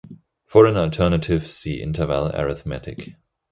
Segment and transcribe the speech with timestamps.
[0.47, 3.17] For an alternative see interval arithmetic.